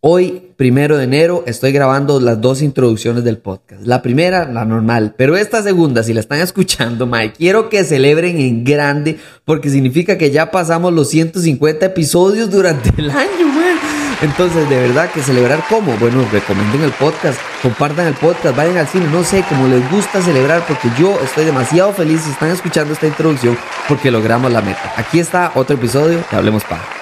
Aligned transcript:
Hoy, 0.00 0.52
primero 0.56 0.96
de 0.96 1.02
enero, 1.02 1.42
estoy 1.48 1.72
grabando 1.72 2.20
las 2.20 2.40
dos 2.40 2.62
introducciones 2.62 3.24
del 3.24 3.38
podcast. 3.38 3.84
La 3.84 4.00
primera, 4.00 4.44
la 4.44 4.64
normal, 4.64 5.16
pero 5.18 5.36
esta 5.36 5.60
segunda, 5.60 6.04
si 6.04 6.14
la 6.14 6.20
están 6.20 6.38
escuchando, 6.38 7.04
Mike, 7.04 7.34
quiero 7.36 7.68
que 7.68 7.82
celebren 7.82 8.38
en 8.38 8.62
grande 8.62 9.18
porque 9.44 9.70
significa 9.70 10.16
que 10.16 10.30
ya 10.30 10.52
pasamos 10.52 10.92
los 10.92 11.08
150 11.10 11.84
episodios 11.86 12.48
durante 12.48 12.92
el 12.96 13.10
año, 13.10 13.52
güey. 13.52 13.74
Entonces, 14.22 14.70
de 14.70 14.76
verdad 14.76 15.10
que 15.10 15.20
celebrar 15.20 15.64
cómo? 15.68 15.96
Bueno, 15.96 16.24
recomienden 16.30 16.82
el 16.82 16.92
podcast, 16.92 17.40
compartan 17.60 18.06
el 18.06 18.14
podcast, 18.14 18.56
vayan 18.56 18.76
al 18.76 18.86
cine, 18.86 19.08
no 19.10 19.24
sé, 19.24 19.44
como 19.48 19.66
les 19.66 19.90
gusta 19.90 20.22
celebrar 20.22 20.64
porque 20.64 20.88
yo 20.96 21.18
estoy 21.24 21.44
demasiado 21.44 21.92
feliz 21.92 22.20
si 22.20 22.30
están 22.30 22.50
escuchando 22.50 22.92
esta 22.92 23.08
introducción 23.08 23.58
porque 23.88 24.12
logramos 24.12 24.52
la 24.52 24.62
meta. 24.62 24.92
Aquí 24.96 25.18
está 25.18 25.50
otro 25.56 25.74
episodio 25.74 26.18
de 26.18 26.36
Hablemos 26.36 26.62
Pa 26.62 26.97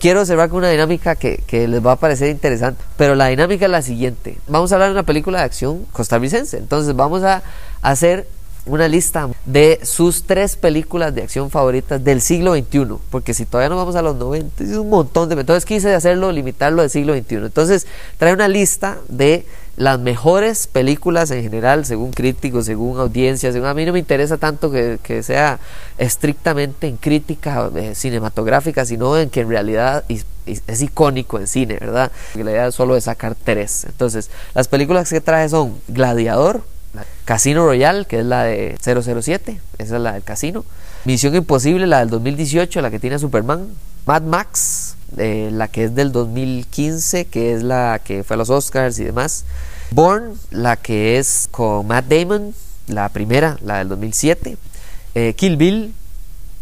quiero 0.00 0.24
cerrar 0.24 0.48
con 0.48 0.58
una 0.58 0.70
dinámica 0.70 1.14
que, 1.14 1.42
les 1.50 1.84
va 1.84 1.92
a 1.92 1.96
parecer 1.96 2.30
interesante. 2.30 2.82
Pero 2.96 3.14
la 3.14 3.26
dinámica 3.26 3.66
es 3.66 3.70
la 3.70 3.82
siguiente. 3.82 4.38
Vamos 4.48 4.72
a 4.72 4.76
hablar 4.76 4.88
de 4.88 4.94
una 4.94 5.02
película 5.04 5.38
de 5.38 5.44
acción 5.44 5.84
costarricense. 5.92 6.56
Entonces 6.56 6.96
vamos 6.96 7.22
a 7.22 7.42
hacer 7.82 8.26
una 8.66 8.88
lista 8.88 9.28
de 9.46 9.80
sus 9.82 10.24
tres 10.24 10.56
películas 10.56 11.14
de 11.14 11.22
acción 11.22 11.50
favoritas 11.50 12.02
del 12.02 12.20
siglo 12.20 12.54
XXI. 12.54 12.96
Porque 13.10 13.34
si 13.34 13.44
todavía 13.44 13.68
no 13.68 13.76
vamos 13.76 13.94
a 13.94 14.02
los 14.02 14.16
90, 14.16 14.64
es 14.64 14.70
un 14.70 14.88
montón 14.88 15.28
de... 15.28 15.38
Entonces 15.38 15.64
quise 15.64 15.94
hacerlo, 15.94 16.32
limitarlo 16.32 16.82
del 16.82 16.90
siglo 16.90 17.14
XXI. 17.14 17.36
Entonces 17.36 17.86
trae 18.18 18.32
una 18.32 18.48
lista 18.48 18.98
de 19.08 19.46
las 19.80 19.98
mejores 19.98 20.66
películas 20.66 21.30
en 21.30 21.42
general, 21.42 21.86
según 21.86 22.12
críticos, 22.12 22.66
según 22.66 23.00
audiencias. 23.00 23.54
Según, 23.54 23.66
a 23.66 23.72
mí 23.72 23.86
no 23.86 23.94
me 23.94 23.98
interesa 23.98 24.36
tanto 24.36 24.70
que, 24.70 24.98
que 25.02 25.22
sea 25.22 25.58
estrictamente 25.96 26.86
en 26.86 26.98
crítica 26.98 27.70
eh, 27.74 27.94
cinematográfica, 27.94 28.84
sino 28.84 29.16
en 29.16 29.30
que 29.30 29.40
en 29.40 29.48
realidad 29.48 30.04
es, 30.10 30.26
es 30.44 30.82
icónico 30.82 31.38
en 31.38 31.46
cine, 31.46 31.78
¿verdad? 31.80 32.12
La 32.34 32.50
idea 32.50 32.70
solo 32.72 32.94
de 32.94 33.00
sacar 33.00 33.34
tres. 33.42 33.84
Entonces, 33.84 34.28
las 34.54 34.68
películas 34.68 35.08
que 35.08 35.22
trae 35.22 35.48
son 35.48 35.80
Gladiador, 35.88 36.62
Casino 37.24 37.64
Royale, 37.64 38.04
que 38.04 38.18
es 38.18 38.26
la 38.26 38.44
de 38.44 38.76
007, 38.82 39.62
esa 39.78 39.96
es 39.96 40.02
la 40.02 40.12
del 40.12 40.22
casino. 40.22 40.66
Misión 41.06 41.34
Imposible, 41.34 41.86
la 41.86 42.00
del 42.00 42.10
2018, 42.10 42.82
la 42.82 42.90
que 42.90 42.98
tiene 42.98 43.18
Superman. 43.18 43.68
Mad 44.04 44.22
Max, 44.24 44.96
la 45.16 45.68
que 45.68 45.84
es 45.84 45.94
del 45.94 46.12
2015, 46.12 47.26
que 47.26 47.54
es 47.54 47.62
la 47.62 48.00
que 48.02 48.24
fue 48.24 48.34
a 48.34 48.38
los 48.38 48.50
Oscars 48.50 48.98
y 48.98 49.04
demás. 49.04 49.44
Born, 49.90 50.38
la 50.50 50.76
que 50.76 51.18
es 51.18 51.48
con 51.50 51.86
Matt 51.86 52.06
Damon, 52.06 52.54
la 52.86 53.08
primera, 53.08 53.58
la 53.62 53.78
del 53.78 53.88
2007. 53.88 54.56
Eh, 55.14 55.34
Kill 55.34 55.56
Bill, 55.56 55.94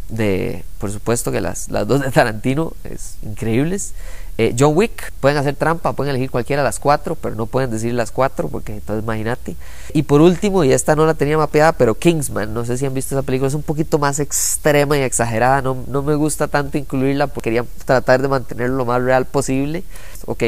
de, 0.09 0.63
por 0.79 0.91
supuesto 0.91 1.31
que 1.31 1.41
las, 1.41 1.69
las 1.69 1.87
dos 1.87 2.01
de 2.01 2.11
Tarantino, 2.11 2.73
es 2.83 3.15
increíbles. 3.21 3.93
Eh, 4.37 4.55
John 4.57 4.71
Wick, 4.73 5.11
pueden 5.19 5.37
hacer 5.37 5.55
trampa, 5.55 5.91
pueden 5.91 6.11
elegir 6.11 6.31
cualquiera 6.31 6.61
de 6.61 6.67
las 6.67 6.79
cuatro, 6.79 7.15
pero 7.15 7.35
no 7.35 7.45
pueden 7.45 7.71
decir 7.71 7.93
las 7.93 8.11
cuatro, 8.11 8.47
porque 8.47 8.73
entonces 8.73 9.03
imagínate. 9.03 9.57
Y 9.93 10.03
por 10.03 10.21
último, 10.21 10.63
y 10.63 10.71
esta 10.71 10.95
no 10.95 11.05
la 11.05 11.13
tenía 11.13 11.37
mapeada, 11.37 11.73
pero 11.73 11.95
Kingsman, 11.95 12.53
no 12.53 12.63
sé 12.63 12.77
si 12.77 12.85
han 12.85 12.93
visto 12.93 13.15
esa 13.15 13.23
película, 13.23 13.49
es 13.49 13.53
un 13.53 13.63
poquito 13.63 13.99
más 13.99 14.19
extrema 14.21 14.97
y 14.97 15.01
exagerada, 15.01 15.61
no, 15.61 15.83
no 15.87 16.03
me 16.03 16.15
gusta 16.15 16.47
tanto 16.47 16.77
incluirla 16.77 17.27
porque 17.27 17.49
quería 17.49 17.65
tratar 17.83 18.21
de 18.21 18.29
mantenerlo 18.29 18.77
lo 18.77 18.85
más 18.85 19.01
real 19.01 19.25
posible. 19.25 19.83
Ok, 20.25 20.43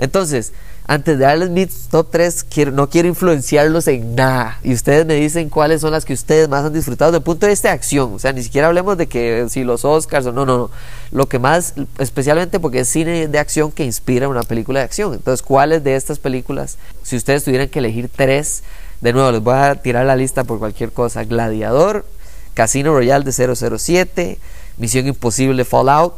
entonces, 0.00 0.52
antes 0.88 1.18
de 1.18 1.24
darles 1.24 1.50
mis 1.50 1.88
top 1.88 2.08
3, 2.12 2.44
quiero, 2.44 2.70
no 2.70 2.88
quiero 2.88 3.08
influenciarlos 3.08 3.88
en 3.88 4.14
nada. 4.14 4.60
Y 4.62 4.72
ustedes 4.72 5.04
me 5.04 5.14
dicen 5.14 5.50
cuáles 5.50 5.80
son 5.80 5.90
las 5.90 6.04
que 6.04 6.12
ustedes 6.12 6.48
más 6.48 6.64
han 6.64 6.72
disfrutado 6.72 7.10
desde 7.10 7.18
el 7.18 7.24
punto 7.24 7.46
de 7.46 7.50
vista 7.50 7.68
de 7.68 7.74
acción. 7.74 8.14
O 8.14 8.18
sea, 8.20 8.32
ni 8.32 8.42
siquiera 8.42 8.68
hablemos 8.68 8.96
de 8.96 9.08
que 9.08 9.46
si 9.50 9.64
los 9.64 9.84
Oscars 9.84 10.26
o 10.26 10.32
no, 10.32 10.46
no, 10.46 10.58
no. 10.58 10.70
Lo 11.10 11.28
que 11.28 11.40
más, 11.40 11.74
especialmente 11.98 12.60
porque 12.60 12.80
es 12.80 12.88
cine 12.88 13.26
de 13.26 13.38
acción 13.40 13.72
que 13.72 13.84
inspira 13.84 14.28
una 14.28 14.44
película 14.44 14.78
de 14.78 14.84
acción. 14.84 15.12
Entonces, 15.12 15.42
¿cuáles 15.42 15.82
de 15.82 15.96
estas 15.96 16.20
películas, 16.20 16.78
si 17.02 17.16
ustedes 17.16 17.42
tuvieran 17.42 17.68
que 17.68 17.80
elegir 17.80 18.08
tres, 18.14 18.62
de 19.00 19.12
nuevo, 19.12 19.32
les 19.32 19.42
voy 19.42 19.54
a 19.54 19.74
tirar 19.74 20.06
la 20.06 20.14
lista 20.14 20.44
por 20.44 20.60
cualquier 20.60 20.92
cosa. 20.92 21.24
Gladiador, 21.24 22.06
Casino 22.54 22.92
Royale 22.92 23.24
de 23.24 23.32
007, 23.32 24.38
Misión 24.78 25.08
Imposible 25.08 25.64
Fallout, 25.64 26.14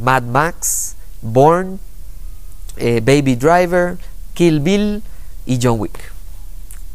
Mad 0.00 0.22
Max, 0.22 0.96
Born 1.20 1.78
eh, 2.76 3.00
Baby 3.00 3.36
Driver, 3.36 3.96
Kill 4.34 4.60
Bill 4.60 5.02
y 5.44 5.58
John 5.62 5.80
Wick. 5.80 6.12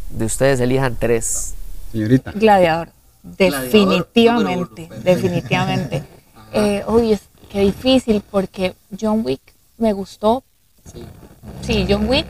De 0.10 0.26
ustedes 0.26 0.60
elijan 0.60 0.96
tres. 1.00 1.54
Señorita. 1.92 2.32
Gladiador. 2.32 2.90
Definitivamente, 3.24 4.90
definitivamente. 5.04 6.04
Eh, 6.54 6.84
uy, 6.86 7.14
es 7.14 7.22
que 7.50 7.62
difícil 7.62 8.22
porque 8.30 8.76
John 9.00 9.22
Wick 9.24 9.40
me 9.78 9.94
gustó. 9.94 10.44
Sí. 11.64 11.86
John 11.90 12.10
Wick, 12.10 12.26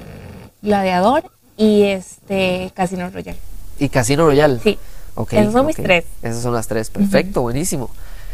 Gladiador 0.61 1.23
y 1.57 1.85
este 1.85 2.71
Casino 2.75 3.09
Royale. 3.09 3.39
¿Y 3.79 3.89
Casino 3.89 4.27
Royale? 4.27 4.59
Sí. 4.59 4.77
Okay, 5.15 5.39
Esos 5.39 5.53
son 5.53 5.65
mis 5.65 5.75
tres. 5.75 6.05
Esas 6.21 6.43
son 6.43 6.53
las 6.53 6.67
tres. 6.67 6.91
Perfecto, 6.91 7.41
buenísimo. 7.41 7.89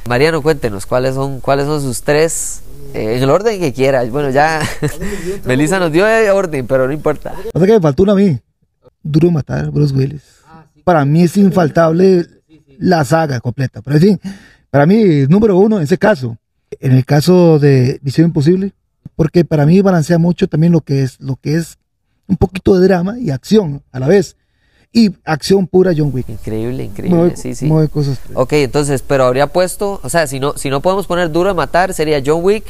Mariano, 0.07 0.41
cuéntenos, 0.41 0.85
¿cuáles 0.85 1.15
son, 1.15 1.39
cuáles 1.39 1.65
son 1.65 1.81
sus 1.81 2.01
tres 2.01 2.61
eh, 2.93 3.17
en 3.17 3.23
el 3.23 3.29
orden 3.29 3.59
que 3.59 3.73
quiera. 3.73 4.03
Bueno, 4.05 4.29
ya 4.29 4.61
Melissa 5.45 5.79
nos 5.79 5.91
dio 5.91 6.05
orden, 6.33 6.65
pero 6.67 6.87
no 6.87 6.93
importa. 6.93 7.33
Pasa 7.53 7.65
que 7.65 7.73
me 7.73 7.81
faltó 7.81 8.09
a 8.09 8.15
mí. 8.15 8.39
Duro 9.03 9.31
matar, 9.31 9.69
Bruce 9.71 9.93
Willis. 9.93 10.23
Para 10.83 11.05
mí 11.05 11.23
es 11.23 11.37
infaltable 11.37 12.25
la 12.79 13.03
saga 13.03 13.39
completa. 13.39 13.81
Pero 13.81 13.97
en 13.97 14.19
para 14.69 14.85
mí, 14.85 15.25
número 15.27 15.57
uno 15.57 15.77
en 15.77 15.83
ese 15.83 15.97
caso. 15.97 16.37
En 16.79 16.91
el 16.91 17.05
caso 17.05 17.59
de 17.59 17.99
Visión 18.01 18.27
Imposible, 18.27 18.73
porque 19.15 19.45
para 19.45 19.65
mí 19.65 19.81
balancea 19.81 20.17
mucho 20.17 20.47
también 20.47 20.73
lo 20.73 20.81
que 20.81 21.03
es, 21.03 21.19
lo 21.19 21.37
que 21.37 21.55
es 21.55 21.77
un 22.27 22.35
poquito 22.35 22.77
de 22.77 22.87
drama 22.87 23.17
y 23.19 23.31
acción 23.31 23.83
a 23.91 23.99
la 23.99 24.07
vez 24.07 24.35
y 24.97 25.15
acción 25.25 25.67
pura 25.67 25.93
John 25.95 26.09
Wick. 26.11 26.27
Increíble, 26.27 26.83
increíble, 26.83 27.37
sí, 27.37 27.53
sí. 27.53 27.69
cosas. 27.91 28.19
Ok, 28.33 28.53
entonces, 28.53 29.03
pero 29.03 29.25
habría 29.25 29.45
puesto, 29.45 29.99
o 30.01 30.09
sea, 30.09 30.25
si 30.25 30.39
no, 30.39 30.57
si 30.57 30.71
no 30.71 30.81
podemos 30.81 31.05
poner 31.05 31.31
duro 31.31 31.49
de 31.49 31.55
matar, 31.55 31.93
sería 31.93 32.19
John 32.25 32.43
Wick, 32.43 32.65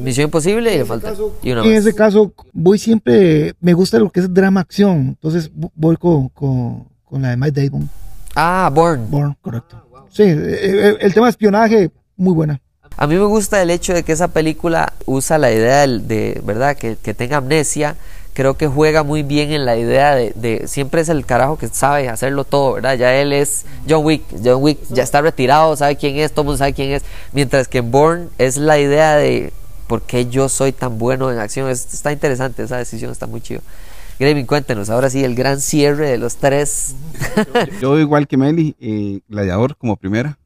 Misión 0.00 0.26
Imposible 0.26 0.72
y 0.72 0.78
le 0.78 0.84
falta. 0.84 1.12
y 1.42 1.50
una 1.50 1.64
en 1.64 1.72
ese 1.72 1.92
caso, 1.92 2.32
voy 2.52 2.78
siempre, 2.78 3.54
me 3.60 3.74
gusta 3.74 3.98
lo 3.98 4.10
que 4.10 4.20
es 4.20 4.32
drama 4.32 4.60
acción, 4.60 5.08
entonces 5.08 5.50
voy 5.74 5.96
con, 5.96 6.28
con, 6.28 6.86
con 7.04 7.20
la 7.20 7.30
de 7.30 7.36
Mike 7.36 7.60
Damon. 7.64 7.90
Ah, 8.36 8.70
Born. 8.72 9.10
Born, 9.10 9.36
correcto. 9.40 9.76
Sí, 10.08 10.22
el, 10.22 10.98
el, 11.00 11.14
tema 11.14 11.26
de 11.26 11.30
espionaje, 11.30 11.90
muy 12.16 12.32
buena. 12.32 12.60
A 12.96 13.08
mí 13.08 13.16
me 13.16 13.24
gusta 13.24 13.60
el 13.60 13.70
hecho 13.70 13.92
de 13.92 14.04
que 14.04 14.12
esa 14.12 14.28
película 14.28 14.92
usa 15.06 15.36
la 15.36 15.50
idea 15.50 15.80
de, 15.80 15.98
de 15.98 16.40
¿verdad?, 16.44 16.76
que, 16.76 16.96
que 17.02 17.12
tenga 17.12 17.38
amnesia 17.38 17.96
creo 18.32 18.54
que 18.54 18.66
juega 18.66 19.02
muy 19.02 19.22
bien 19.22 19.50
en 19.52 19.64
la 19.64 19.76
idea 19.76 20.14
de, 20.14 20.64
siempre 20.66 21.02
es 21.02 21.08
el 21.08 21.26
carajo 21.26 21.58
que 21.58 21.68
sabe 21.68 22.08
hacerlo 22.08 22.44
todo, 22.44 22.74
¿verdad? 22.74 22.94
Ya 22.96 23.14
él 23.14 23.32
es 23.32 23.66
John 23.88 24.04
Wick, 24.04 24.22
John 24.42 24.62
Wick 24.62 24.78
ya 24.90 25.02
está 25.02 25.20
retirado, 25.20 25.76
sabe 25.76 25.96
quién 25.96 26.16
es, 26.16 26.32
todo 26.32 26.42
el 26.42 26.46
mundo 26.46 26.58
sabe 26.58 26.72
quién 26.72 26.92
es, 26.92 27.02
mientras 27.32 27.68
que 27.68 27.78
en 27.78 27.90
Bourne 27.90 28.28
es 28.38 28.56
la 28.56 28.78
idea 28.78 29.16
de 29.16 29.52
por 29.86 30.02
qué 30.02 30.26
yo 30.26 30.48
soy 30.48 30.72
tan 30.72 30.98
bueno 30.98 31.30
en 31.30 31.38
acción, 31.38 31.68
está 31.68 32.12
interesante, 32.12 32.62
esa 32.62 32.78
decisión 32.78 33.12
está 33.12 33.26
muy 33.26 33.40
chido. 33.40 33.60
Graving, 34.18 34.46
cuéntenos, 34.46 34.88
ahora 34.88 35.10
sí, 35.10 35.24
el 35.24 35.34
gran 35.34 35.60
cierre 35.60 36.08
de 36.08 36.18
los 36.18 36.36
tres. 36.36 36.94
yo, 37.80 37.98
igual 37.98 38.28
que 38.28 38.36
Meli, 38.36 38.76
eh, 38.78 39.20
Gladiador 39.28 39.76
como 39.76 39.96
primera, 39.96 40.38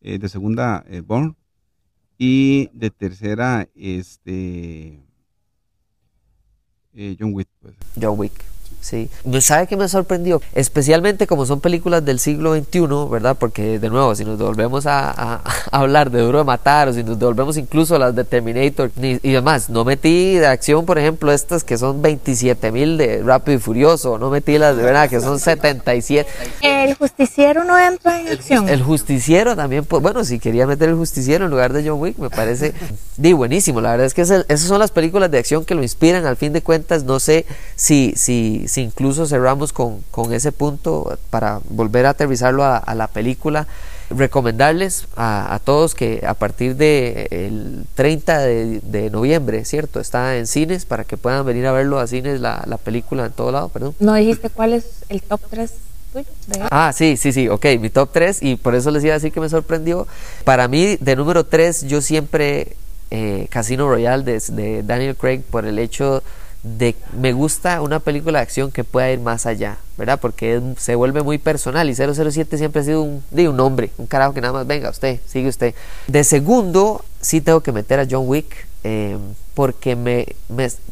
eh, 0.00 0.18
de 0.18 0.28
segunda, 0.28 0.84
eh, 0.88 1.02
Bourne, 1.04 1.34
y 2.18 2.70
de 2.72 2.90
tercera, 2.90 3.68
este 3.74 5.00
eh, 6.94 7.16
John 7.18 7.32
Wick. 7.34 7.48
Pues. 7.60 7.74
John 7.96 8.18
Wick. 8.18 8.44
Sí. 8.82 9.08
¿Sabe 9.40 9.68
qué 9.68 9.76
me 9.76 9.88
sorprendió? 9.88 10.42
Especialmente 10.54 11.28
como 11.28 11.46
son 11.46 11.60
películas 11.60 12.04
del 12.04 12.18
siglo 12.18 12.54
XXI, 12.54 12.80
¿verdad? 13.08 13.36
Porque, 13.38 13.78
de 13.78 13.88
nuevo, 13.88 14.14
si 14.16 14.24
nos 14.24 14.38
volvemos 14.38 14.86
a, 14.86 15.40
hablar 15.70 16.10
de 16.10 16.20
Duro 16.20 16.38
de 16.38 16.44
Matar 16.44 16.88
o 16.88 16.92
si 16.92 17.04
nos 17.04 17.18
devolvemos 17.18 17.56
incluso 17.56 17.94
a 17.94 17.98
las 18.00 18.14
de 18.14 18.24
Terminator 18.24 18.90
y, 19.00 19.32
demás, 19.32 19.70
no 19.70 19.84
metí 19.84 20.34
de 20.34 20.48
acción, 20.48 20.84
por 20.84 20.98
ejemplo, 20.98 21.32
estas 21.32 21.62
que 21.62 21.78
son 21.78 22.02
27 22.02 22.72
mil 22.72 22.98
de 22.98 23.22
Rápido 23.22 23.56
y 23.56 23.60
Furioso, 23.60 24.18
no 24.18 24.30
metí 24.30 24.58
las 24.58 24.76
de 24.76 24.82
verdad 24.82 25.08
que 25.08 25.20
son 25.20 25.38
77. 25.38 26.28
El 26.62 26.94
justiciero 26.94 27.62
no 27.64 27.78
entra 27.78 28.20
en 28.20 28.28
acción. 28.28 28.68
El 28.68 28.82
justiciero 28.82 29.54
también, 29.54 29.84
pues 29.84 30.02
bueno, 30.02 30.24
si 30.24 30.40
quería 30.40 30.66
meter 30.66 30.88
el 30.88 30.96
justiciero 30.96 31.44
en 31.44 31.52
lugar 31.52 31.72
de 31.72 31.88
John 31.88 32.00
Wick, 32.00 32.18
me 32.18 32.30
parece 32.30 32.74
di, 33.16 33.32
buenísimo. 33.32 33.80
La 33.80 33.92
verdad 33.92 34.06
es 34.06 34.14
que 34.14 34.22
esas 34.22 34.60
son 34.60 34.80
las 34.80 34.90
películas 34.90 35.30
de 35.30 35.38
acción 35.38 35.64
que 35.64 35.76
lo 35.76 35.82
inspiran, 35.82 36.26
al 36.26 36.36
fin 36.36 36.52
de 36.52 36.62
cuentas, 36.62 37.04
no 37.04 37.20
sé 37.20 37.46
si, 37.76 38.14
si 38.16 38.66
si 38.72 38.80
incluso 38.80 39.26
cerramos 39.26 39.70
con, 39.70 40.02
con 40.10 40.32
ese 40.32 40.50
punto 40.50 41.18
para 41.28 41.60
volver 41.68 42.06
a 42.06 42.10
aterrizarlo 42.10 42.64
a, 42.64 42.94
la 42.94 43.06
película, 43.06 43.66
recomendarles 44.08 45.08
a, 45.14 45.54
a, 45.54 45.58
todos 45.58 45.94
que 45.94 46.24
a 46.26 46.32
partir 46.32 46.76
del 46.76 47.28
el 47.30 47.84
30 47.96 48.38
de, 48.38 48.80
de, 48.80 49.10
noviembre, 49.10 49.66
¿cierto? 49.66 50.00
Está 50.00 50.38
en 50.38 50.46
cines 50.46 50.86
para 50.86 51.04
que 51.04 51.18
puedan 51.18 51.44
venir 51.44 51.66
a 51.66 51.72
verlo 51.72 51.98
a 51.98 52.06
cines 52.06 52.40
la, 52.40 52.64
la 52.66 52.78
película 52.78 53.26
en 53.26 53.32
todo 53.32 53.52
lado, 53.52 53.68
perdón. 53.68 53.94
¿No 54.00 54.14
dijiste 54.14 54.48
cuál 54.48 54.72
es 54.72 54.86
el 55.10 55.20
top 55.20 55.42
3 55.50 55.70
tuyo? 56.14 56.26
Ah, 56.70 56.92
sí, 56.94 57.18
sí, 57.18 57.30
sí, 57.30 57.50
ok, 57.50 57.66
mi 57.78 57.90
top 57.90 58.08
3 58.10 58.42
y 58.42 58.56
por 58.56 58.74
eso 58.74 58.90
les 58.90 59.04
iba 59.04 59.12
a 59.12 59.18
decir 59.18 59.32
que 59.32 59.40
me 59.40 59.50
sorprendió. 59.50 60.06
Para 60.44 60.66
mí, 60.66 60.96
de 60.98 61.14
número 61.14 61.44
3, 61.44 61.88
yo 61.88 62.00
siempre 62.00 62.74
eh, 63.10 63.48
Casino 63.50 63.86
Royale 63.86 64.22
de, 64.22 64.42
de 64.48 64.82
Daniel 64.82 65.14
Craig 65.14 65.42
por 65.42 65.66
el 65.66 65.78
hecho 65.78 66.22
de 66.62 66.94
me 67.18 67.32
gusta 67.32 67.82
una 67.82 67.98
película 67.98 68.38
de 68.38 68.42
acción 68.44 68.70
que 68.70 68.84
pueda 68.84 69.10
ir 69.10 69.20
más 69.20 69.46
allá, 69.46 69.78
¿verdad? 69.96 70.20
Porque 70.20 70.60
se 70.78 70.94
vuelve 70.94 71.22
muy 71.22 71.38
personal 71.38 71.90
y 71.90 71.94
007 71.94 72.56
siempre 72.56 72.80
ha 72.80 72.84
sido 72.84 73.02
un, 73.02 73.24
de 73.30 73.48
un 73.48 73.58
hombre, 73.60 73.90
un 73.98 74.06
carajo 74.06 74.32
que 74.32 74.40
nada 74.40 74.52
más 74.52 74.66
venga 74.66 74.90
usted, 74.90 75.20
sigue 75.26 75.48
usted. 75.48 75.74
De 76.06 76.22
segundo, 76.24 77.04
sí 77.20 77.40
tengo 77.40 77.60
que 77.60 77.72
meter 77.72 77.98
a 77.98 78.06
John 78.08 78.28
Wick 78.28 78.66
eh, 78.84 79.16
porque 79.54 79.96
me, 79.96 80.26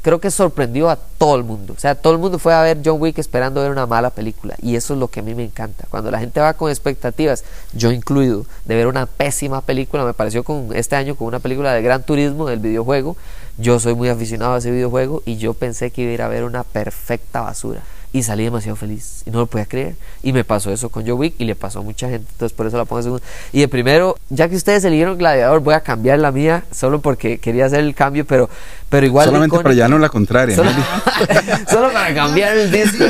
creo 0.02 0.20
que 0.20 0.30
sorprendió 0.30 0.90
a 0.90 0.96
todo 0.96 1.36
el 1.36 1.44
mundo. 1.44 1.74
O 1.76 1.80
sea, 1.80 1.94
todo 1.94 2.12
el 2.12 2.18
mundo 2.18 2.38
fue 2.38 2.52
a 2.52 2.62
ver 2.62 2.78
John 2.84 3.00
Wick 3.00 3.18
esperando 3.18 3.62
ver 3.62 3.70
una 3.70 3.86
mala 3.86 4.10
película 4.10 4.54
y 4.60 4.76
eso 4.76 4.94
es 4.94 5.00
lo 5.00 5.08
que 5.08 5.20
a 5.20 5.22
mí 5.22 5.34
me 5.34 5.44
encanta. 5.44 5.86
Cuando 5.90 6.10
la 6.10 6.18
gente 6.18 6.40
va 6.40 6.54
con 6.54 6.70
expectativas, 6.70 7.44
yo 7.72 7.90
incluido, 7.90 8.44
de 8.64 8.76
ver 8.76 8.86
una 8.86 9.06
pésima 9.06 9.62
película, 9.62 10.04
me 10.04 10.14
pareció 10.14 10.44
con 10.44 10.68
este 10.74 10.96
año 10.96 11.16
con 11.16 11.26
una 11.26 11.38
película 11.38 11.72
de 11.72 11.82
Gran 11.82 12.02
Turismo 12.02 12.46
del 12.46 12.58
videojuego 12.58 13.16
yo 13.60 13.78
soy 13.78 13.94
muy 13.94 14.08
aficionado 14.08 14.54
a 14.54 14.58
ese 14.58 14.70
videojuego 14.70 15.22
y 15.26 15.36
yo 15.36 15.52
pensé 15.52 15.90
que 15.90 16.02
iba 16.02 16.10
a 16.10 16.14
ir 16.14 16.22
a 16.22 16.28
ver 16.28 16.44
una 16.44 16.64
perfecta 16.64 17.42
basura. 17.42 17.82
Y 18.12 18.24
salí 18.24 18.42
demasiado 18.42 18.74
feliz 18.74 19.22
y 19.24 19.30
no 19.30 19.38
lo 19.38 19.46
podía 19.46 19.66
creer. 19.66 19.94
Y 20.22 20.32
me 20.32 20.42
pasó 20.42 20.72
eso 20.72 20.88
con 20.88 21.04
Joe 21.04 21.12
Wick 21.12 21.34
y 21.38 21.44
le 21.44 21.54
pasó 21.54 21.78
a 21.78 21.82
mucha 21.82 22.08
gente. 22.08 22.26
Entonces 22.32 22.56
por 22.56 22.66
eso 22.66 22.76
la 22.76 22.84
pongo 22.84 22.98
en 22.98 23.04
segundo. 23.04 23.24
Y 23.52 23.60
de 23.60 23.68
primero, 23.68 24.16
ya 24.30 24.48
que 24.48 24.56
ustedes 24.56 24.84
eligieron 24.84 25.16
Gladiador, 25.16 25.60
voy 25.60 25.74
a 25.74 25.80
cambiar 25.80 26.18
la 26.18 26.32
mía 26.32 26.64
solo 26.72 27.00
porque 27.00 27.38
quería 27.38 27.66
hacer 27.66 27.80
el 27.80 27.94
cambio, 27.94 28.24
pero, 28.26 28.50
pero 28.88 29.06
igual. 29.06 29.26
Solamente 29.26 29.58
para 29.60 29.74
ya 29.74 29.86
no 29.86 29.98
la 29.98 30.08
contraria. 30.08 30.56
Solo, 31.68 31.92
para 31.92 32.12
cambiar 32.12 32.56
el 32.56 32.72
disco. 32.72 33.04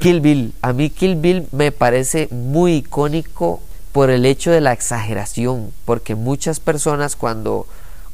Kill 0.00 0.20
Bill. 0.20 0.54
A 0.62 0.72
mí 0.72 0.88
Kill 0.88 1.16
Bill 1.16 1.46
me 1.52 1.72
parece 1.72 2.28
muy 2.30 2.76
icónico 2.76 3.60
por 3.92 4.08
el 4.08 4.24
hecho 4.24 4.50
de 4.50 4.62
la 4.62 4.72
exageración. 4.72 5.72
Porque 5.84 6.14
muchas 6.14 6.58
personas 6.58 7.16
cuando 7.16 7.66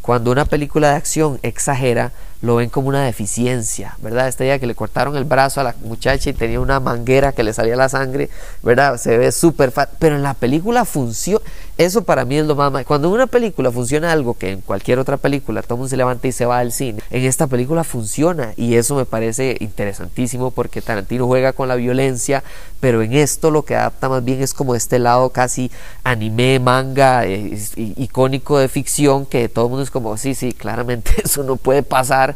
cuando 0.09 0.33
una 0.33 0.47
película 0.47 0.93
de 0.93 0.97
acción 0.97 1.39
exagera, 1.43 2.13
lo 2.41 2.57
ven 2.57 2.71
como 2.71 2.89
una 2.89 3.05
deficiencia, 3.05 3.95
¿verdad? 4.01 4.27
Este 4.27 4.45
día 4.45 4.59
que 4.59 4.67
le 4.67 4.75
cortaron 4.75 5.15
el 5.19 5.25
brazo 5.25 5.61
a 5.61 5.65
la 5.65 5.75
muchacha 5.85 6.31
y 6.31 6.33
tenía 6.33 6.61
una 6.61 6.81
manguera 6.81 7.33
que 7.33 7.43
le 7.43 7.53
salía 7.53 7.77
la 7.77 7.91
sangre, 7.91 8.31
¿verdad? 8.63 8.97
Se 8.97 9.19
ve 9.19 9.31
súper 9.33 9.71
fácil, 9.71 9.97
pero 9.99 10.17
en 10.17 10.23
la 10.23 10.33
película 10.33 10.87
funciona, 10.87 11.45
eso 11.79 12.03
para 12.03 12.25
mí 12.25 12.37
es 12.37 12.45
lo 12.45 12.57
más... 12.57 12.85
Cuando 12.85 13.09
en 13.09 13.15
una 13.15 13.29
película 13.29 13.71
funciona 13.71 14.11
algo 14.11 14.35
que 14.35 14.51
en 14.51 14.61
cualquier 14.61 14.99
otra 14.99 15.17
película 15.17 15.63
todo 15.63 15.79
mundo 15.79 15.89
se 15.89 15.97
levanta 15.97 16.27
y 16.27 16.33
se 16.33 16.45
va 16.45 16.59
al 16.59 16.73
cine, 16.73 17.01
en 17.11 17.25
esta 17.25 17.47
película 17.47 17.85
funciona 17.85 18.53
y 18.57 18.75
eso 18.75 18.97
me 18.97 19.05
parece 19.05 19.57
interesantísimo 19.61 20.51
porque 20.51 20.83
Tarantino 20.83 21.27
juega 21.27 21.53
con 21.53 21.69
la 21.69 21.77
violencia, 21.77 22.43
pero 22.81 23.01
en 23.03 23.13
esto 23.13 23.53
lo 23.53 23.65
que 23.65 23.77
adapta 23.77 24.09
más 24.09 24.25
bien 24.25 24.43
es 24.43 24.55
como 24.55 24.75
este 24.75 24.99
lado 24.99 25.31
casi 25.31 25.71
anime, 26.03 26.59
manga, 26.59 27.25
eh, 27.27 27.57
icónico 27.77 28.59
de 28.59 28.69
ficción, 28.69 29.25
que 29.25 29.49
todo 29.49 29.67
el 29.67 29.71
mundo 29.71 29.85
es 29.85 29.91
como, 29.91 30.17
sí, 30.17 30.35
sí, 30.35 30.53
claramente 30.53 31.13
eso 31.25 31.45
no 31.45 31.57
puede 31.57 31.85
pasar 31.85 32.35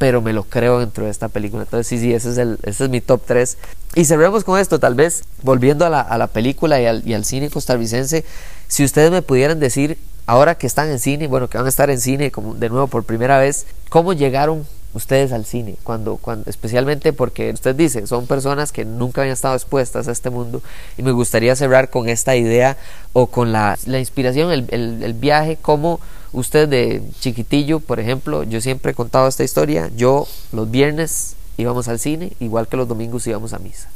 pero 0.00 0.22
me 0.22 0.32
lo 0.32 0.44
creo 0.44 0.78
dentro 0.78 1.04
de 1.04 1.10
esta 1.10 1.28
película. 1.28 1.64
Entonces, 1.64 1.86
sí, 1.86 1.98
sí, 1.98 2.14
ese 2.14 2.30
es, 2.30 2.38
el, 2.38 2.58
ese 2.62 2.84
es 2.84 2.90
mi 2.90 3.02
top 3.02 3.20
3. 3.26 3.58
Y 3.96 4.06
cerremos 4.06 4.44
con 4.44 4.58
esto, 4.58 4.80
tal 4.80 4.94
vez, 4.94 5.24
volviendo 5.42 5.84
a 5.84 5.90
la, 5.90 6.00
a 6.00 6.16
la 6.16 6.26
película 6.26 6.80
y 6.80 6.86
al, 6.86 7.06
y 7.06 7.12
al, 7.12 7.26
cine 7.26 7.50
costarricense, 7.50 8.24
si 8.70 8.84
ustedes 8.84 9.10
me 9.10 9.20
pudieran 9.20 9.58
decir, 9.58 9.98
ahora 10.26 10.54
que 10.54 10.68
están 10.68 10.88
en 10.90 11.00
cine, 11.00 11.26
bueno, 11.26 11.48
que 11.48 11.58
van 11.58 11.66
a 11.66 11.68
estar 11.68 11.90
en 11.90 12.00
cine 12.00 12.30
como 12.30 12.54
de 12.54 12.68
nuevo 12.68 12.86
por 12.86 13.02
primera 13.02 13.36
vez, 13.36 13.66
¿cómo 13.88 14.12
llegaron 14.12 14.64
ustedes 14.94 15.32
al 15.32 15.44
cine, 15.44 15.76
cuando, 15.82 16.16
cuando, 16.16 16.48
especialmente 16.48 17.12
porque 17.12 17.50
usted 17.50 17.74
dice, 17.74 18.06
son 18.06 18.26
personas 18.26 18.72
que 18.72 18.84
nunca 18.84 19.20
habían 19.20 19.34
estado 19.34 19.54
expuestas 19.54 20.06
a 20.06 20.12
este 20.12 20.30
mundo 20.30 20.62
y 20.96 21.02
me 21.02 21.12
gustaría 21.12 21.54
cerrar 21.56 21.90
con 21.90 22.08
esta 22.08 22.36
idea 22.36 22.76
o 23.12 23.26
con 23.26 23.52
la, 23.52 23.76
la 23.86 23.98
inspiración, 23.98 24.52
el, 24.52 24.66
el, 24.70 25.14
viaje, 25.14 25.58
como 25.60 26.00
Usted 26.32 26.68
de 26.68 27.02
chiquitillo, 27.18 27.80
por 27.80 27.98
ejemplo, 27.98 28.44
yo 28.44 28.60
siempre 28.60 28.92
he 28.92 28.94
contado 28.94 29.26
esta 29.26 29.42
historia, 29.42 29.90
yo 29.96 30.28
los 30.52 30.70
viernes 30.70 31.34
íbamos 31.56 31.88
al 31.88 31.98
cine, 31.98 32.34
igual 32.38 32.68
que 32.68 32.76
los 32.76 32.86
domingos 32.86 33.26
íbamos 33.26 33.52
a 33.52 33.58
misa. 33.58 33.88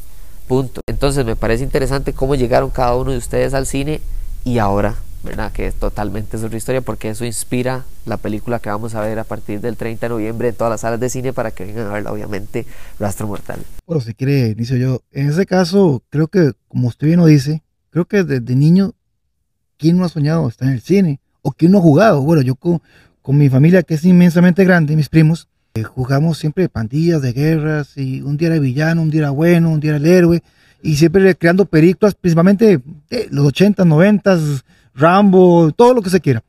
Punto. 0.48 0.80
Entonces 0.88 1.24
me 1.24 1.36
parece 1.36 1.62
interesante 1.62 2.12
cómo 2.12 2.34
llegaron 2.34 2.70
cada 2.70 2.96
uno 2.96 3.12
de 3.12 3.18
ustedes 3.18 3.54
al 3.54 3.66
cine 3.66 4.00
y 4.44 4.58
ahora, 4.58 4.96
¿verdad? 5.22 5.52
Que 5.52 5.66
es 5.66 5.74
totalmente 5.74 6.36
otra 6.36 6.56
historia 6.56 6.80
porque 6.80 7.10
eso 7.10 7.24
inspira 7.24 7.84
la 8.06 8.16
película 8.16 8.58
que 8.58 8.68
vamos 8.68 8.94
a 8.94 9.00
ver 9.00 9.18
a 9.18 9.24
partir 9.24 9.60
del 9.60 9.76
30 9.76 10.06
de 10.06 10.10
noviembre 10.10 10.48
en 10.48 10.54
todas 10.54 10.70
las 10.70 10.82
salas 10.82 11.00
de 11.00 11.08
cine 11.08 11.32
para 11.32 11.50
que 11.50 11.64
vengan 11.64 11.86
a 11.86 11.92
verla, 11.92 12.12
obviamente, 12.12 12.66
Rastro 12.98 13.26
Mortal. 13.26 13.60
Bueno, 13.86 14.00
si 14.00 14.14
quiere, 14.14 14.48
inicio 14.48 14.76
yo. 14.76 15.00
En 15.12 15.28
ese 15.28 15.46
caso, 15.46 16.02
creo 16.10 16.28
que, 16.28 16.52
como 16.68 16.88
usted 16.88 17.06
bien 17.06 17.20
lo 17.20 17.26
dice, 17.26 17.62
creo 17.90 18.04
que 18.04 18.24
desde 18.24 18.54
niño, 18.54 18.92
¿quién 19.78 19.96
no 19.96 20.04
ha 20.04 20.08
soñado 20.08 20.46
estar 20.48 20.68
en 20.68 20.74
el 20.74 20.80
cine? 20.80 21.20
o 21.44 21.52
que 21.52 21.66
uno 21.66 21.78
ha 21.78 21.82
jugado. 21.82 22.22
Bueno, 22.22 22.42
yo 22.42 22.56
con, 22.56 22.82
con 23.22 23.36
mi 23.36 23.48
familia, 23.48 23.82
que 23.82 23.94
es 23.94 24.04
inmensamente 24.04 24.64
grande, 24.64 24.96
mis 24.96 25.08
primos, 25.08 25.46
eh, 25.76 25.82
jugamos 25.82 26.38
siempre 26.38 26.68
pandillas 26.68 27.20
de 27.20 27.32
guerras, 27.32 27.96
y 27.96 28.22
un 28.22 28.36
día 28.36 28.46
era 28.46 28.60
villano, 28.60 29.02
un 29.02 29.10
día 29.10 29.22
era 29.22 29.30
bueno, 29.30 29.70
un 29.70 29.80
día 29.80 29.90
era 29.90 29.96
el 29.96 30.06
héroe, 30.06 30.40
y 30.80 30.94
siempre 30.94 31.34
creando 31.34 31.64
películas, 31.64 32.14
principalmente 32.14 32.80
de 33.10 33.28
los 33.32 33.46
80, 33.46 33.84
90, 33.84 34.38
Rambo, 34.94 35.72
todo 35.72 35.94
lo 35.94 36.00
que 36.00 36.10
se 36.10 36.20
quiera. 36.20 36.44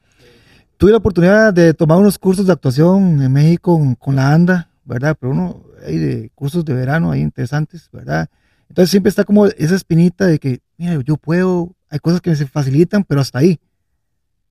Tuve 0.78 0.92
la 0.92 0.98
oportunidad 0.98 1.52
de 1.52 1.74
tomar 1.74 1.98
unos 1.98 2.20
cursos 2.20 2.46
de 2.46 2.54
actuación 2.54 3.20
en 3.20 3.34
México 3.34 3.96
con, 3.98 4.16
la 4.16 4.32
ANDA, 4.32 4.70
¿verdad? 4.84 5.18
Pero 5.20 5.32
uno, 5.32 5.64
hay 5.84 5.98
de 5.98 6.30
cursos 6.36 6.64
de 6.64 6.76
verano 6.76 7.10
ahí 7.10 7.22
interesantes, 7.22 7.90
¿verdad? 7.92 8.30
Entonces 8.70 8.92
siempre 8.92 9.10
está 9.10 9.24
como 9.24 9.48
esa 9.48 9.76
espinita 9.76 10.28
de 10.28 10.38
que, 10.38 10.60
mira, 10.78 11.02
yo 11.04 11.18
puedo, 11.18 11.74
hay 11.90 11.98
cosas 11.98 12.22
que 12.22 12.30
me 12.30 12.36
se 12.36 12.46
facilitan, 12.46 13.04
pero 13.04 13.22
hasta 13.22 13.40
ahí. 13.40 13.60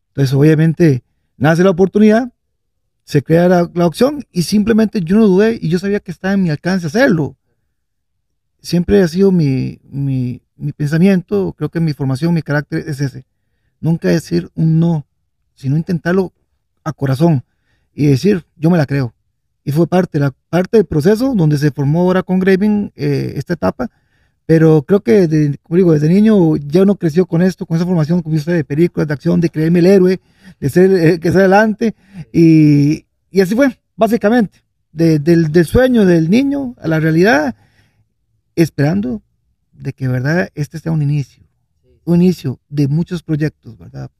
Entonces, 0.08 0.34
obviamente, 0.34 1.04
nace 1.36 1.62
la 1.62 1.70
oportunidad, 1.70 2.32
se 3.04 3.22
crea 3.22 3.48
la, 3.48 3.86
opción 3.86 4.24
y 4.32 4.42
simplemente 4.42 5.00
yo 5.00 5.16
no 5.16 5.26
dudé 5.26 5.58
y 5.60 5.68
yo 5.68 5.78
sabía 5.78 6.00
que 6.00 6.10
estaba 6.10 6.34
en 6.34 6.42
mi 6.42 6.50
alcance 6.50 6.86
hacerlo. 6.86 7.36
Siempre 8.60 9.02
ha 9.02 9.08
sido 9.08 9.30
mi, 9.30 9.78
mi, 9.84 10.42
mi 10.56 10.72
pensamiento, 10.72 11.54
creo 11.56 11.68
que 11.68 11.80
mi 11.80 11.92
formación, 11.92 12.32
mi 12.32 12.42
carácter 12.42 12.84
es 12.88 13.00
ese. 13.00 13.26
Nunca 13.80 14.08
decir 14.08 14.50
un 14.54 14.80
no, 14.80 15.06
sino 15.54 15.76
intentarlo 15.76 16.32
a 16.82 16.92
corazón 16.92 17.44
y 17.92 18.06
decir, 18.06 18.46
yo 18.56 18.70
me 18.70 18.78
la 18.78 18.86
creo. 18.86 19.14
Y 19.64 19.72
fue 19.72 19.86
parte, 19.86 20.18
la, 20.18 20.34
parte 20.48 20.78
del 20.78 20.86
proceso 20.86 21.34
donde 21.34 21.58
se 21.58 21.70
formó 21.70 22.00
ahora 22.00 22.22
con 22.22 22.38
Graving 22.38 22.92
eh, 22.96 23.34
esta 23.36 23.52
etapa 23.52 23.90
pero 24.46 24.82
creo 24.82 25.00
que, 25.00 25.56
como 25.62 25.76
digo, 25.76 25.92
desde 25.92 26.08
niño 26.08 26.56
ya 26.56 26.82
uno 26.82 26.96
creció 26.96 27.24
con 27.26 27.40
esto, 27.40 27.64
con 27.64 27.76
esa 27.76 27.86
formación, 27.86 28.22
como 28.22 28.36
de 28.36 28.64
películas, 28.64 29.08
de 29.08 29.14
acción, 29.14 29.40
de 29.40 29.48
creerme 29.48 29.78
el 29.78 29.86
héroe, 29.86 30.20
de 30.60 30.68
ser, 30.68 30.92
eh, 30.92 31.18
que 31.18 31.30
ser 31.30 31.40
adelante. 31.42 31.94
Y, 32.32 33.06
y, 33.30 33.40
así 33.40 33.54
fue, 33.54 33.78
básicamente. 33.96 34.62
del, 34.92 35.22
del, 35.50 35.66
sueño 35.66 36.04
del 36.04 36.28
niño 36.28 36.74
a 36.78 36.88
la 36.88 37.00
realidad, 37.00 37.56
esperando 38.54 39.22
de 39.72 39.92
que, 39.92 40.08
¿verdad?, 40.08 40.50
este 40.54 40.78
sea 40.78 40.92
un 40.92 41.02
inicio. 41.02 41.42
Un 42.04 42.20
inicio 42.20 42.60
de 42.68 42.86
muchos 42.86 43.22
proyectos, 43.22 43.78
¿verdad? 43.78 44.10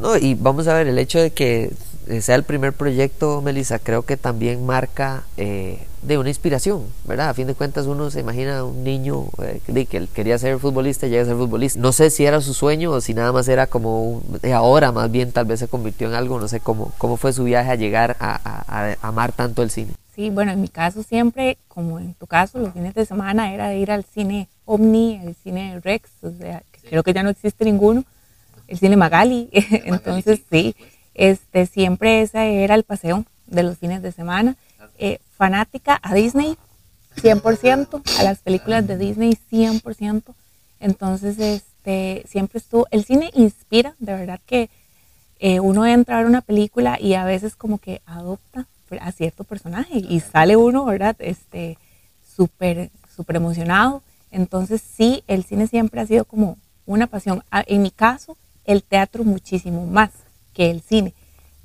No, 0.00 0.16
y 0.16 0.34
vamos 0.34 0.66
a 0.66 0.74
ver, 0.74 0.88
el 0.88 0.98
hecho 0.98 1.20
de 1.20 1.30
que 1.30 1.72
sea 2.20 2.34
el 2.34 2.42
primer 2.42 2.72
proyecto, 2.72 3.40
Melissa, 3.42 3.78
creo 3.78 4.02
que 4.02 4.16
también 4.16 4.66
marca 4.66 5.24
eh, 5.36 5.86
de 6.02 6.18
una 6.18 6.28
inspiración, 6.28 6.84
¿verdad? 7.04 7.28
A 7.28 7.34
fin 7.34 7.46
de 7.46 7.54
cuentas 7.54 7.86
uno 7.86 8.10
se 8.10 8.20
imagina 8.20 8.64
un 8.64 8.82
niño 8.82 9.26
eh, 9.42 9.60
que 9.64 9.96
él 9.96 10.08
quería 10.12 10.36
ser 10.38 10.58
futbolista 10.58 11.06
y 11.06 11.10
llega 11.10 11.22
a 11.22 11.26
ser 11.26 11.36
futbolista. 11.36 11.78
No 11.78 11.92
sé 11.92 12.10
si 12.10 12.24
era 12.24 12.40
su 12.40 12.54
sueño 12.54 12.90
o 12.90 13.00
si 13.00 13.14
nada 13.14 13.32
más 13.32 13.46
era 13.48 13.66
como 13.66 14.22
de 14.42 14.52
ahora, 14.52 14.90
más 14.90 15.10
bien 15.10 15.32
tal 15.32 15.44
vez 15.44 15.60
se 15.60 15.68
convirtió 15.68 16.08
en 16.08 16.14
algo, 16.14 16.40
no 16.40 16.48
sé 16.48 16.60
cómo, 16.60 16.92
cómo 16.98 17.16
fue 17.16 17.32
su 17.32 17.44
viaje 17.44 17.70
a 17.70 17.76
llegar 17.76 18.16
a, 18.18 18.96
amar 19.00 19.32
tanto 19.32 19.62
el 19.62 19.70
cine. 19.70 19.92
Sí, 20.14 20.28
bueno, 20.28 20.52
en 20.52 20.60
mi 20.60 20.68
caso 20.68 21.02
siempre, 21.02 21.56
como 21.68 21.98
en 21.98 22.14
tu 22.14 22.26
caso, 22.26 22.58
los 22.58 22.72
fines 22.72 22.94
de 22.94 23.06
semana 23.06 23.54
era 23.54 23.68
de 23.68 23.78
ir 23.78 23.90
al 23.90 24.04
cine 24.04 24.48
Omni, 24.64 25.20
al 25.24 25.34
cine 25.36 25.80
Rex, 25.80 26.10
o 26.22 26.30
sea, 26.32 26.62
creo 26.88 27.02
que 27.02 27.12
ya 27.14 27.22
no 27.22 27.30
existe 27.30 27.64
ninguno 27.64 28.04
el 28.72 28.78
cine 28.78 28.96
Magali. 28.96 29.48
Entonces, 29.52 30.40
sí, 30.50 30.74
este, 31.14 31.66
siempre 31.66 32.22
ese 32.22 32.64
era 32.64 32.74
el 32.74 32.84
paseo 32.84 33.24
de 33.46 33.62
los 33.62 33.78
fines 33.78 34.02
de 34.02 34.12
semana. 34.12 34.56
Eh, 34.98 35.20
fanática 35.36 35.98
a 36.02 36.14
Disney, 36.14 36.56
100%, 37.16 38.02
a 38.18 38.22
las 38.22 38.38
películas 38.38 38.86
de 38.86 38.96
Disney, 38.96 39.36
100%. 39.50 40.34
Entonces, 40.80 41.38
este, 41.38 42.24
siempre 42.28 42.58
estuvo, 42.58 42.86
el 42.90 43.04
cine 43.04 43.30
inspira, 43.34 43.94
de 43.98 44.12
verdad 44.14 44.40
que 44.46 44.70
eh, 45.38 45.60
uno 45.60 45.86
entra 45.86 46.16
a 46.16 46.18
ver 46.18 46.26
una 46.26 46.40
película 46.40 46.98
y 47.00 47.14
a 47.14 47.24
veces 47.24 47.56
como 47.56 47.78
que 47.78 48.00
adopta 48.06 48.66
a 49.00 49.10
cierto 49.12 49.44
personaje 49.44 49.98
y 49.98 50.20
sale 50.20 50.56
uno, 50.56 50.84
¿verdad? 50.84 51.16
Este, 51.18 51.78
súper, 52.36 52.90
súper 53.14 53.36
emocionado. 53.36 54.02
Entonces, 54.30 54.82
sí, 54.82 55.24
el 55.26 55.44
cine 55.44 55.66
siempre 55.66 56.00
ha 56.00 56.06
sido 56.06 56.24
como 56.24 56.58
una 56.86 57.06
pasión. 57.06 57.42
Ah, 57.50 57.64
en 57.66 57.82
mi 57.82 57.90
caso, 57.90 58.36
el 58.64 58.82
teatro 58.82 59.24
muchísimo 59.24 59.86
más 59.86 60.10
que 60.52 60.70
el 60.70 60.82
cine, 60.82 61.14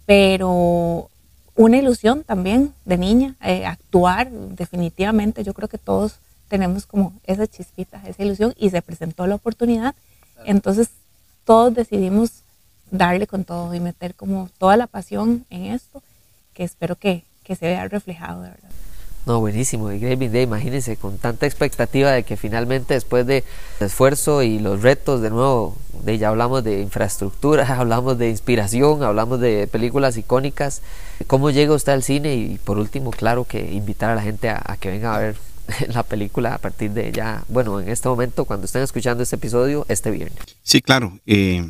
pero 0.06 1.10
una 1.56 1.78
ilusión 1.78 2.24
también 2.24 2.74
de 2.86 2.98
niña, 2.98 3.36
eh, 3.42 3.66
actuar 3.66 4.32
definitivamente, 4.32 5.44
yo 5.44 5.54
creo 5.54 5.68
que 5.68 5.78
todos 5.78 6.16
tenemos 6.48 6.86
como 6.86 7.14
esa 7.26 7.48
chispita, 7.48 8.02
esa 8.08 8.24
ilusión 8.24 8.54
y 8.58 8.70
se 8.70 8.82
presentó 8.82 9.28
la 9.28 9.36
oportunidad, 9.36 9.96
entonces 10.46 10.90
todos 11.44 11.74
decidimos 11.74 12.44
darle 12.92 13.28
con 13.28 13.44
todo 13.44 13.74
y 13.74 13.80
meter 13.80 14.16
como 14.16 14.50
toda 14.58 14.78
la 14.78 14.88
pasión 14.88 15.46
en 15.50 15.66
esto, 15.66 16.02
que 16.54 16.64
espero 16.64 16.96
que, 16.96 17.24
que 17.44 17.56
se 17.56 17.66
vea 17.66 17.88
reflejado, 17.88 18.44
de 18.44 18.50
verdad. 18.50 18.70
No, 19.28 19.42
buenísimo. 19.42 19.92
Y 19.92 20.00
Graving 20.00 20.32
Day, 20.32 20.44
imagínense, 20.44 20.96
con 20.96 21.18
tanta 21.18 21.46
expectativa 21.46 22.12
de 22.12 22.24
que 22.24 22.38
finalmente 22.38 22.94
después 22.94 23.28
de 23.28 23.44
esfuerzo 23.82 24.42
y 24.42 24.58
los 24.58 24.82
retos, 24.84 25.22
de 25.22 25.30
nuevo, 25.30 25.76
de 26.02 26.18
ya 26.18 26.30
hablamos 26.30 26.64
de 26.64 26.80
infraestructura, 26.80 27.68
hablamos 27.78 28.18
de 28.18 28.30
inspiración, 28.30 29.04
hablamos 29.04 29.42
de 29.42 29.68
películas 29.68 30.16
icónicas. 30.16 30.82
¿Cómo 31.28 31.52
llega 31.52 31.74
usted 31.74 31.92
al 31.92 32.04
cine? 32.04 32.36
Y 32.36 32.58
por 32.58 32.78
último, 32.78 33.12
claro 33.12 33.44
que 33.44 33.74
invitar 33.74 34.12
a 34.12 34.16
la 34.16 34.22
gente 34.22 34.50
a, 34.50 34.78
que 34.80 34.92
venga 34.92 35.14
a 35.14 35.20
ver 35.20 35.36
la 35.90 36.04
película 36.04 36.56
a 36.56 36.58
partir 36.58 36.92
de 36.92 37.12
ya, 37.12 37.44
bueno, 37.50 37.82
en 37.82 37.90
este 37.90 38.08
momento, 38.08 38.46
cuando 38.46 38.66
estén 38.66 38.82
escuchando 38.84 39.24
este 39.24 39.36
episodio, 39.36 39.86
este 39.90 40.10
viernes. 40.10 40.40
Sí, 40.64 40.82
claro. 40.82 41.20
Eh, 41.26 41.70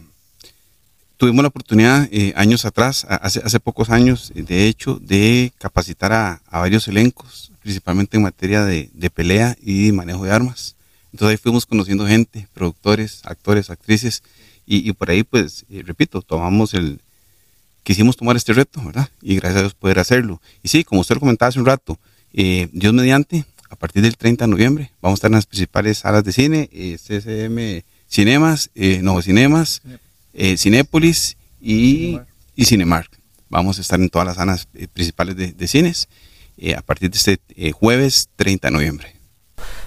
tuvimos 1.17 1.41
la 1.41 1.49
oportunidad 1.49 2.07
eh, 2.11 2.33
años 2.35 2.63
atrás, 2.65 3.05
hace, 3.09 3.41
hace 3.43 3.59
pocos 3.59 3.89
años, 3.89 4.31
de 4.33 4.67
hecho, 4.67 4.99
de 5.01 5.51
capacitar 5.57 6.13
a, 6.13 6.41
varios 6.51 6.87
elencos, 6.87 7.51
principalmente 7.61 8.17
en 8.17 8.23
materia 8.23 8.63
de, 8.63 9.09
pelea 9.13 9.57
y 9.61 9.91
manejo 9.91 10.23
de 10.23 10.31
armas. 10.31 10.75
Entonces 11.11 11.31
ahí 11.31 11.37
fuimos 11.41 11.65
conociendo 11.65 12.07
gente, 12.07 12.47
productores, 12.53 13.21
actores, 13.25 13.69
actrices, 13.69 14.23
y, 14.69 14.91
por 14.91 15.09
ahí, 15.09 15.23
pues, 15.23 15.65
eh, 15.69 15.81
repito, 15.85 16.21
tomamos 16.21 16.73
el, 16.73 16.99
quisimos 17.83 18.17
tomar 18.17 18.35
este 18.35 18.51
reto, 18.51 18.83
¿verdad? 18.83 19.09
Y 19.21 19.35
gracias 19.35 19.59
a 19.59 19.61
Dios 19.61 19.73
poder 19.73 19.97
hacerlo. 19.97 20.41
Y 20.61 20.67
sí, 20.67 20.83
como 20.83 20.99
usted 20.99 21.15
lo 21.15 21.21
comentaba 21.21 21.47
hace 21.47 21.59
un 21.59 21.65
rato, 21.65 21.97
eh, 22.33 22.67
Dios 22.73 22.93
mediante, 22.93 23.45
a 23.69 23.77
partir 23.77 24.01
del 24.01 24.17
30 24.17 24.43
de 24.43 24.51
noviembre, 24.51 24.91
vamos 25.01 25.15
a 25.15 25.19
estar 25.19 25.29
en 25.31 25.35
las 25.35 25.45
principales 25.45 25.99
salas 25.99 26.25
de 26.25 26.33
cine, 26.33 26.69
CCM 26.69 27.81
Cinemas, 28.09 28.71
Nuevo 28.75 29.21
Cinemas, 29.21 29.81
eh, 30.37 30.57
Cinépolis 30.57 31.35
y, 31.59 32.19
y, 32.55 32.65
Cinemark. 32.65 33.09
Vamos 33.49 33.77
a 33.79 33.81
estar 33.81 33.99
en 33.99 34.09
todas 34.09 34.27
las 34.27 34.37
salas 34.37 34.67
eh, 34.75 34.87
principales 34.87 35.35
de, 35.35 35.67
cines 35.67 36.07
eh, 36.57 36.75
a 36.75 36.81
partir 36.81 37.09
de 37.09 37.17
este 37.17 37.39
eh, 37.55 37.71
jueves 37.71 38.29
30 38.35 38.67
de 38.67 38.71
noviembre. 38.71 39.16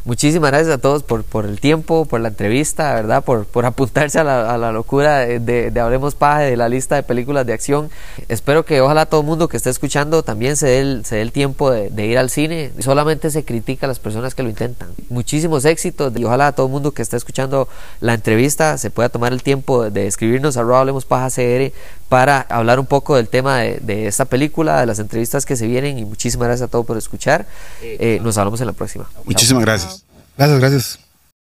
Muchísimas 0.04 0.50
gracias 0.50 0.74
a 0.74 0.78
todos 0.78 1.02
por, 1.02 1.24
por 1.24 1.44
el 1.44 1.60
tiempo, 1.60 2.06
por 2.06 2.20
la 2.20 2.28
entrevista, 2.28 2.94
¿verdad? 2.94 3.22
Por, 3.22 3.44
por 3.44 3.66
apuntarse 3.66 4.18
a 4.18 4.24
la, 4.24 4.52
a 4.52 4.58
la 4.58 4.72
locura 4.72 5.18
de, 5.18 5.70
de, 5.70 5.80
Hablemos 5.80 6.14
Paja, 6.14 6.40
de 6.40 6.56
la 6.56 6.68
lista 6.68 6.96
de 6.96 7.02
películas 7.02 7.46
de 7.46 7.52
acción. 7.52 7.90
Espero 8.28 8.64
que 8.64 8.80
ojalá 8.80 9.06
todo 9.06 9.20
el 9.20 9.26
mundo 9.26 9.48
que 9.48 9.56
esté 9.56 9.70
escuchando 9.70 10.22
también 10.22 10.56
se 10.56 10.66
dé 10.66 10.80
el, 10.80 11.04
se 11.04 11.16
dé 11.16 11.22
el 11.22 11.32
tiempo 11.32 11.70
de, 11.70 11.90
de, 11.90 12.06
ir 12.06 12.18
al 12.18 12.30
cine. 12.30 12.72
Solamente 12.78 13.30
se 13.30 13.44
critica 13.44 13.86
a 13.86 13.88
las 13.88 13.98
personas 13.98 14.34
que 14.34 14.42
lo 14.42 14.48
intentan. 14.48 14.88
Muchísimos 15.08 15.64
éxitos 15.64 16.12
y 16.16 16.24
ojalá 16.24 16.52
todo 16.52 16.66
el 16.66 16.72
mundo 16.72 16.92
que 16.92 17.02
esté 17.02 17.16
escuchando 17.16 17.68
la 18.00 18.14
entrevista 18.14 18.78
se 18.78 18.90
pueda 18.90 19.08
tomar 19.08 19.32
el 19.32 19.42
tiempo 19.42 19.90
de 19.90 20.06
escribirnos 20.06 20.56
a 20.56 20.60
Hablemos 20.60 21.04
Paja 21.04 21.28
CR 21.28 21.72
para 22.10 22.40
hablar 22.40 22.80
un 22.80 22.86
poco 22.86 23.14
del 23.14 23.28
tema 23.28 23.58
de, 23.58 23.78
de, 23.78 24.08
esta 24.08 24.24
película, 24.24 24.80
de 24.80 24.86
las 24.86 24.98
entrevistas 24.98 25.46
que 25.46 25.54
se 25.54 25.68
vienen 25.68 25.96
y 25.96 26.04
muchísimas 26.04 26.48
gracias 26.48 26.66
a 26.66 26.70
todos 26.70 26.84
por 26.84 26.98
escuchar. 26.98 27.46
Eh, 27.82 28.18
nos 28.20 28.36
hablamos 28.36 28.60
en 28.60 28.66
la 28.66 28.72
próxima. 28.72 29.08
Muchísimas 29.24 29.62
gracias. 29.62 30.02
Gracias, 30.36 30.58
gracias. 30.58 31.09